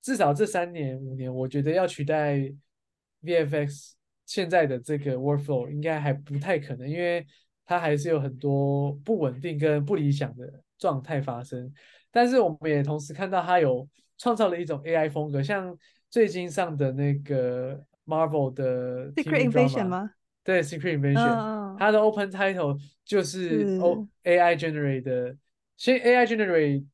[0.03, 2.53] 至少这三年五年，我觉得要取代
[3.23, 3.93] VFX
[4.27, 7.27] 现在的这个 workflow 应该还不太可能，因为
[7.65, 11.73] 它还是有很多不稳定跟不理想的状态发生。
[12.11, 15.77] 但是我们也同时看到，它有创造了一种 AI 风格，像
[16.11, 20.11] 最近上的那个 Marvel 的 Secret Invasion 吗？
[20.49, 25.37] 对，Secret Invention，它的 Open Title 就是 O AI generate 的，
[25.77, 26.87] 先 AI generate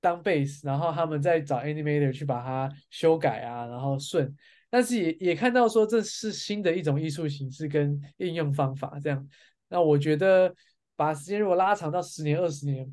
[0.00, 4.34] 当 base，然后他们再找 Animator 去把它修改啊，然后顺。
[4.70, 9.28] 但是也也看到说，这是新的一种艺术形式跟应用方法，这样。
[9.68, 10.54] 那我觉得
[10.96, 12.90] 把时间如果拉长到十年、二十年。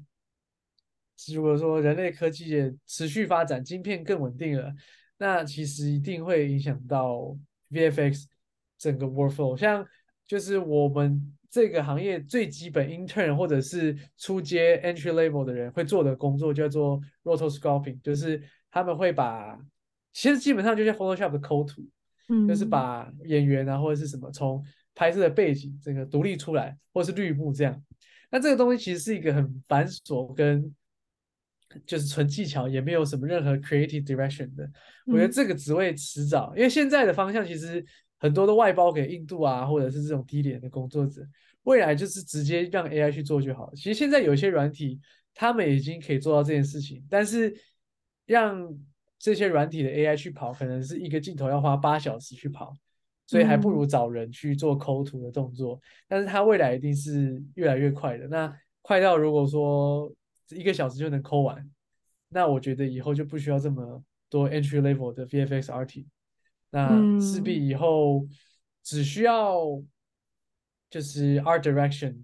[1.34, 4.74] 如果说人类科技也持续发展，晶片更稳定了，
[5.20, 7.34] 那其实一定会影响到
[7.70, 8.26] VFX
[8.78, 9.56] 整个 workflow。
[9.56, 9.88] 像
[10.32, 18.42] 就是我们这个行业最基本 intern 或者是初阶 entry level 的人会做的工作叫做 rotoscoping，就是
[18.72, 19.60] 他们会把
[20.14, 21.86] 其实基本上就像 Photoshop 的抠图，
[22.30, 24.64] 嗯，就是把演员啊或者是什么从
[24.96, 27.84] 拍摄的背景这个独立出来，或是绿幕这样。
[28.30, 30.74] 那这个东西其实是一个很繁琐跟
[31.86, 34.66] 就是纯技巧，也没有什么任何 creative direction 的。
[35.08, 37.86] 我觉得这个职位迟早，因为现在的方向其实。
[38.22, 41.28] 很多都外包给印度啊，或者是这种低廉的工作者，
[41.64, 43.74] 未来就是直接让 AI 去做就好。
[43.74, 45.00] 其实现在有些软体，
[45.34, 47.52] 他们已经可以做到这件事情，但是
[48.28, 48.72] 让
[49.18, 52.72] 这些软体的 AI 去跑，可能是一个镜头要花八小时去跑，
[53.26, 55.82] 所以还不如找人去做抠图的动作。
[56.08, 60.14] 但是它未来一定是越来越快的，那快到如果说
[60.50, 61.68] 一个小时就能抠完，
[62.30, 66.06] 那我觉得以后就不需要这么多 entry level 的 VFX artist。
[66.72, 68.26] 那势必以后
[68.82, 69.62] 只需要
[70.90, 72.16] 就是 art direction，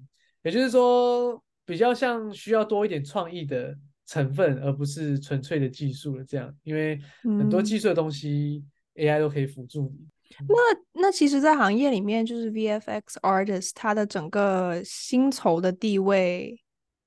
[0.41, 6.23] 也就是说比较像需要多一点创意的成分，而不是纯粹的技术了。
[6.23, 8.63] 这样，因为很多技术的东西
[8.95, 10.07] AI 都可以辅助你。
[10.47, 16.61] 那那其实，在行业里面，就是 VFX artist 它的整个薪酬的地位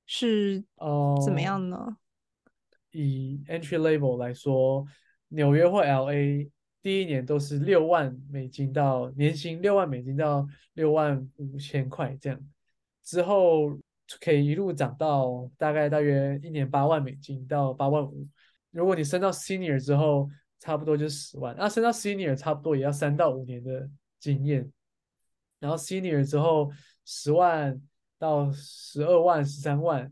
[0.07, 1.77] 是哦怎么样呢？
[1.79, 1.97] 呃，
[2.93, 4.85] 以 entry level 来说，
[5.29, 6.51] 纽约或 LA。
[6.83, 12.41] 第一年都是六万美金到年薪六万美金到六万五千块这样，
[13.05, 13.79] 之后
[14.19, 18.27] 可以一路涨到大概大约一年八万美金到八万五。
[18.71, 21.55] 如果你升到 senior 之后，差不多就十万。
[21.59, 23.87] 那升到 senior 差不多也要三到五年的
[24.19, 24.71] 经验，
[25.59, 26.71] 然后 senior 之后
[27.05, 27.79] 十万
[28.19, 30.11] 到十二万、十三万，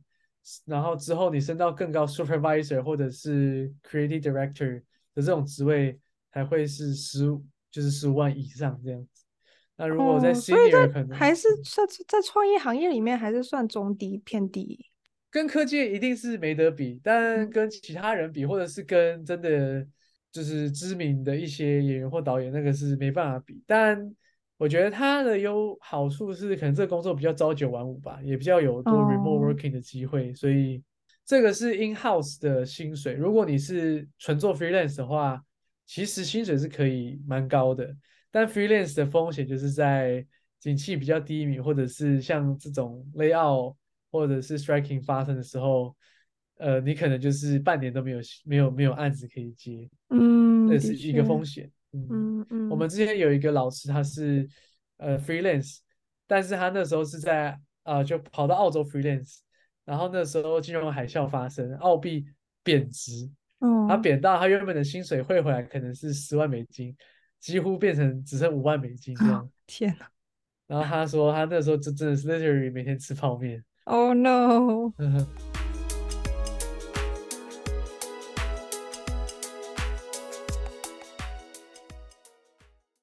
[0.66, 4.83] 然后之后你升到更高 supervisor 或者是 creative director
[5.14, 5.98] 的这种职位。
[6.38, 9.24] 还会是十五，就是十五万以上这样子。
[9.77, 14.87] 那如果在 senior 可能还是在在创业行业里面还是算中低偏低，
[15.33, 19.85] 跟科技一定是没得比，但跟其他人比，或者是跟真的
[20.31, 23.61] 就是知名的一些演员或导演，那个是没办法比。
[23.66, 24.14] 但
[24.59, 30.81] 我觉得他的优好处是，可能这个工作比较朝九晚五吧，也比较有多 remote working 的机会，所以
[31.27, 33.14] 这个是 in house 的薪水。
[33.14, 35.42] 如果你是纯做 freelance 的话。
[35.88, 37.96] 其实薪水是可以蛮高的，
[38.31, 40.24] 但 freelance 的风险就是在
[40.61, 43.74] 景气比较低迷，或者是像这种 layout
[44.11, 45.96] 或者是 striking 发生的时候，
[46.59, 51.64] 呃，你可能就是半年都没有没有没有案子可以接，嗯，这是一个风险。
[51.92, 54.46] 嗯嗯，嗯，我们之前有一个老师，他是
[54.98, 55.79] 呃 freelance，
[56.27, 57.53] 但是他那时候是在
[57.85, 59.38] 啊、呃，就跑到澳洲 freelance，
[59.87, 62.27] 然后那时候金融海啸发生，澳币
[62.62, 63.31] 贬值。
[63.60, 66.96] 嗯，他贬到他原本的薪水汇回来可能是十万美金，
[67.40, 69.40] 几乎变成只剩五万美金这样。
[69.40, 70.06] 哦、天哪！
[70.68, 73.64] 然后他说他那时候就真的是 literally 每天吃泡面。
[73.82, 74.92] Oh no！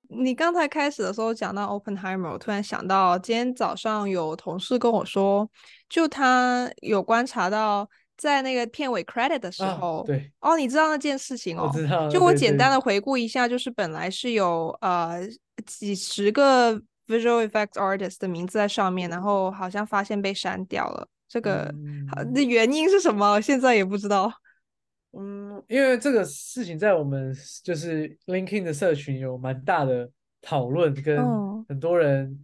[0.07, 5.49] 你刚才开始的时候讲到 Oppenheimer，我突然想到今天早上有同事跟我说，
[5.89, 7.89] 就他有观察到。
[8.17, 11.69] 在那个片尾 credit 的时候，啊、对哦，你知道那件事情哦？
[11.69, 12.09] 我知道。
[12.09, 15.19] 就我简单的回顾一下，就是本来是有呃
[15.65, 16.73] 几十个
[17.07, 21.07] visual effects artist 的名字在上面，然后好像发现被删掉了。
[21.27, 21.73] 这个、
[22.33, 23.41] 那原因是什么？
[23.41, 24.31] 现在也不知道。
[25.11, 30.09] 嗯，因为这个事情在我们就是 LinkedIn 的社群有蛮大的
[30.41, 31.17] 讨论，跟
[31.67, 32.39] 很多人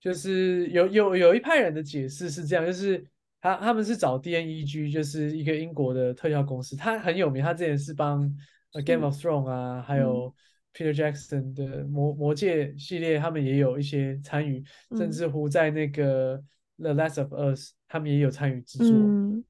[0.00, 3.04] 就是有有有一派人的解释是这样，就是。
[3.40, 7.42] 他他们是找 DNEG，就是一个英国的特效公司，他很有名。
[7.42, 8.28] 他之前是帮
[8.84, 10.34] 《Game of Thrones》啊，还有
[10.74, 14.64] Peter Jackson 的魔《魔魔戒》系列，他们也有一些参与，
[14.96, 16.36] 甚至乎在那个
[16.78, 18.88] 《The Last of Us》，他们也有参与制作。
[18.88, 19.44] 嗯，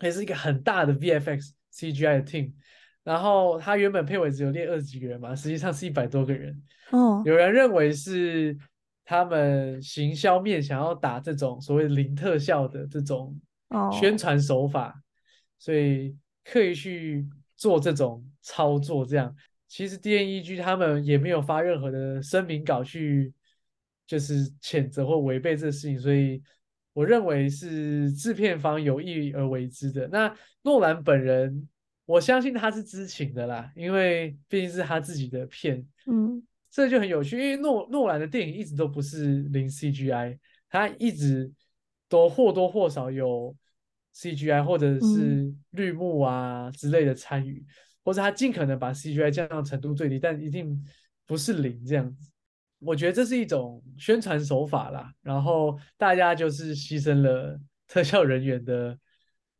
[0.00, 2.52] 也是一个很大的 VFX CGI 的 team。
[3.04, 6.62] 然后他原本配尾只有列二十几个人嘛，实际上是一百多个人。
[6.90, 8.56] 哦，有人认为是。
[9.08, 13.40] 他们行销面想要打这种所谓零特效的这种
[13.92, 14.94] 宣传手法，oh.
[15.60, 19.06] 所以刻意去做这种操作。
[19.06, 19.32] 这样
[19.68, 23.32] 其实 DNEG 他们也没有发任何的声明稿去
[24.08, 26.42] 就是谴责或违背这个事情，所以
[26.92, 30.08] 我认为是制片方有意而为之的。
[30.08, 31.68] 那诺兰本人，
[32.06, 35.86] 我相信他是知情的啦，因为毕竟是他自己的片。
[36.06, 36.42] 嗯。
[36.76, 41.50] 这就很有趣，因为诺诺兰的电影一直都不是零 CGI，他一直
[42.06, 43.56] 都或多或少有
[44.14, 47.66] CGI 或者是绿幕啊之类的参与，嗯、
[48.04, 50.78] 或者他尽可能把 CGI 降到程度最低，但一定
[51.24, 52.30] 不是零这样子。
[52.78, 57.58] 我觉得这是一种宣传手法啦，然后大家就是牺牲了
[57.88, 58.94] 特效人员的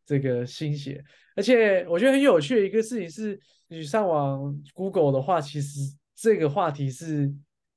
[0.05, 1.03] 这个心血，
[1.35, 5.81] 而且我觉得很有趣的一个事情是，你上网 Google 的话，其实
[6.17, 7.33] 这个话题是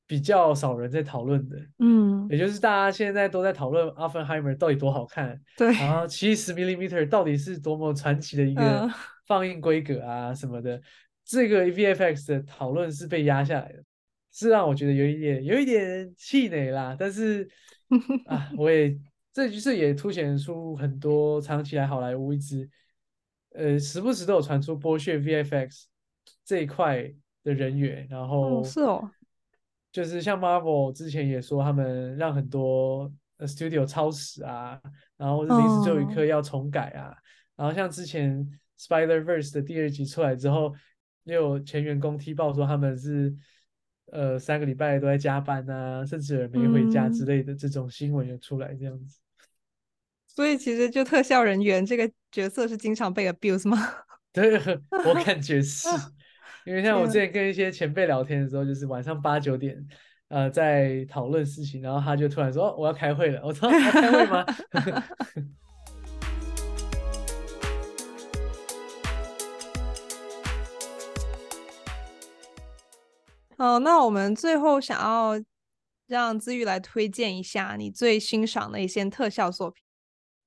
[0.08, 8.90] 比较少人在讨论的，嗯，也就是大家现在都在讨论 Oppenheimer 到底多好看， 对，然后七十 millimeter 到底是多么传奇的一个
[9.28, 10.84] 放映规格啊什么的，嗯、
[11.26, 13.84] 这个 VFX 的讨论是被压下来的。
[14.32, 17.50] 是让我觉得有一点有一点气馁啦，但是
[18.28, 18.96] 啊，我也
[19.34, 22.70] 这就是也凸显出很多长期来好莱坞一直
[23.56, 25.86] 呃时不时都有传出剥削 VFX
[26.46, 27.12] 这一块
[27.44, 29.10] 的人员，然后是哦，
[29.92, 34.80] 就是像 Marvel 之前也说他们让很多 studio 超时啊，
[35.18, 37.16] 然后临时最后一刻要重改啊，
[37.56, 38.48] 然后像之前
[38.80, 40.74] Spider-Verse 的第二集出来之后，
[41.24, 43.36] 也有前员工踢爆说他们是。
[44.12, 49.20] 呃，三个礼拜都在加班啊，甚至没回家之类的这种新闻也出来，这样子。
[50.26, 53.78] 所以其实就特效人员这个角色是经常被 abuse 吗？
[54.34, 54.58] 对，
[55.06, 55.88] 我感觉是，
[56.70, 59.76] 因为像我之前跟一些前辈聊天的时候，就是晚上八九点，
[60.28, 64.46] 呃，在讨论事情，然后他就突然说：“哦，我要开会了。”我说：“要开会吗？”
[73.58, 75.44] 哦，那我们最后想要
[76.06, 79.84] 让姿玉来推荐一下你最欣赏的一些特效作品，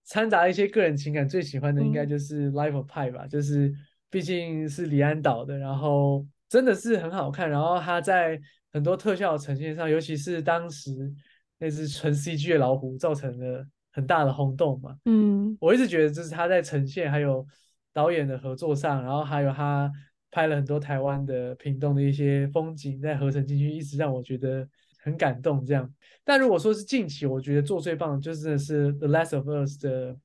[0.04, 3.74] 掺杂一些个人情感，最喜欢的应该就是《Life of Pi》吧，嗯、就是
[4.12, 8.40] 毕竟是李安导的，然后真的是很好看，然后他在
[8.72, 11.12] 很多特效呈现上，尤其是当时
[11.58, 14.96] 那只纯 CG 的老虎，造成了很大的轰动嘛。
[15.06, 17.44] 嗯，我一直觉得就是他在呈现，还有
[17.92, 19.90] 导演的合作上，然后还有他。
[20.34, 24.66] 拍了很多台湾的屏东的一些风景，在合成进去，一直让我觉得
[25.02, 25.62] 很感动。
[25.62, 25.92] 这样，
[26.24, 30.16] 但如果说是近期，我觉得做最棒的就真的是《The Last of Us》的，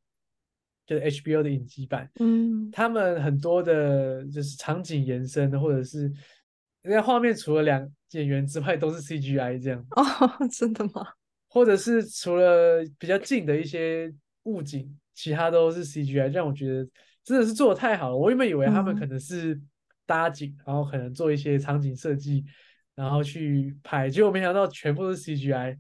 [0.88, 2.10] 就是 HBO 的影集版。
[2.20, 6.12] 嗯，他们很多的就是场景延伸的，或者是
[6.82, 9.86] 那画面除了两演员之外都是 CGI 这样。
[9.92, 10.04] 哦，
[10.50, 11.06] 真的吗？
[11.48, 14.12] 或者是除了比较近的一些
[14.44, 16.90] 物景，其他都是 CGI，让我觉得
[17.24, 18.18] 真的是做的太好了。
[18.18, 19.68] 我原本以为他们可能是、嗯。
[20.08, 22.46] 搭景，然后可能做一些场景设计，
[22.96, 25.78] 然后去拍，结果没想到全部都是 CGI。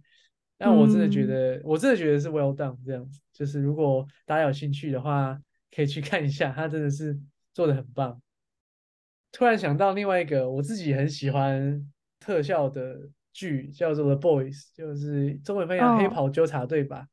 [0.57, 3.19] 但我真的觉得，嗯、我真的觉得是 well done 这样子。
[3.31, 5.39] 就是如果大家有兴趣的话，
[5.75, 7.19] 可以去看一下，他真的是
[7.53, 8.21] 做的很棒。
[9.31, 11.85] 突然想到另外一个我自己很喜欢
[12.19, 12.97] 特效的
[13.33, 17.01] 剧，叫做 The Boys，就是中文翻译《黑袍纠察队》吧。
[17.01, 17.07] 哦、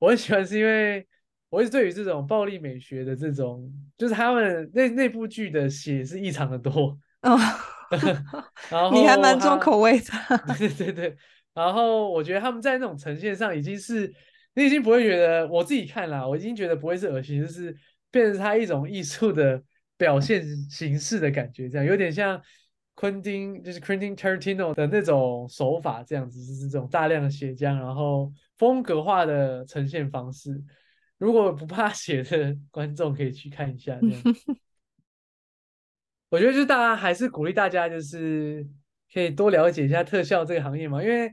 [0.00, 1.06] 我很喜欢是因为。
[1.52, 7.36] 我一直对于这种暴力美学的这种，就是他们那那部剧的血是异常的多哦，
[8.72, 10.06] 然后你还蛮重口味的，
[10.56, 11.16] 对对对，
[11.54, 14.12] 然后我觉得他们在那种呈现上已经是，
[14.54, 17.76] 你已经不会觉得，我自己看了，我已经觉得不会是恶心，就是
[18.10, 19.62] 变成他一种艺术的
[19.96, 22.40] 表现形式的感觉，这样有点像
[22.94, 30.62] 昆汀，就是 Quentin Tarantino 的那种手法，这样子就是这种大量的血浆，然后风格化的呈现方式。
[31.18, 34.22] 如果不怕血的观众可以去看一下，这样。
[36.28, 38.66] 我觉得就是大家还是鼓励大家，就是
[39.12, 41.02] 可以多了解一下特效这个行业嘛。
[41.02, 41.32] 因为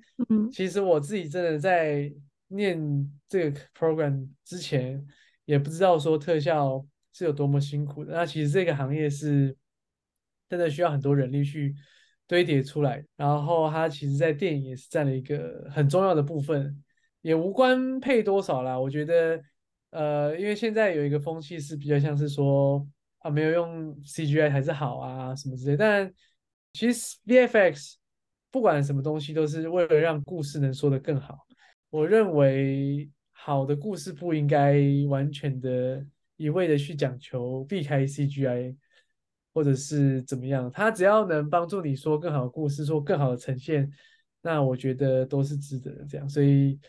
[0.51, 2.11] 其实我自己真的在
[2.47, 2.79] 念
[3.27, 5.05] 这个 program 之前，
[5.45, 8.13] 也不知道说特效是有多么辛苦的。
[8.13, 9.55] 那其实这个行业是
[10.49, 11.75] 真的需要很多人力去
[12.27, 13.05] 堆叠出来。
[13.15, 16.83] 然后它其实，在电影也是占了一个很重要的部分，
[17.21, 18.79] 也无关配多少啦。
[18.79, 19.41] 我觉得。
[19.91, 22.87] 呃，因为现在有一个风气是比较像是说
[23.21, 25.75] 啊，没有用 CGI 还是好啊什么之类。
[25.75, 26.13] 但
[26.73, 27.95] 其实 VFX
[28.51, 31.47] 不管什么东西都是为了让故事能说得更好。
[31.89, 36.05] 我认为好的故事不应该完全的
[36.37, 38.75] 一味的去讲求避开 CGI
[39.53, 43.91] 或者是怎么样，它只要能帮助你说更好的故事，说更好的呈现，
[44.41, 46.05] 那我觉得都是值得的。
[46.05, 46.79] 这样，所以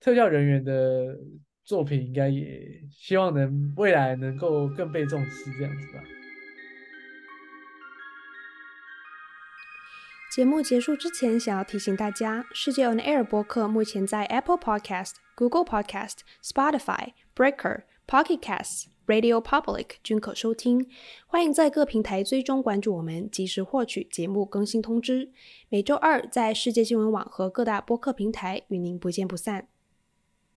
[0.00, 1.18] 特效人员的。
[1.68, 6.17] 作品应该也希望能未来能够更被重视，这样子吧。
[10.38, 20.88] 节目结束之前，想要提醒大家，世界 On Air 播客目前在 Apple Podcast、Google Podcast、Spotify、Breaker、Pocket Casts、Radio Public 均可收听。
[21.26, 25.32] 欢迎在各平台追踪关注我们，及时获取节目更新通知。
[25.70, 29.66] 每周二在世界新闻网和各大播客平台与您不见不散。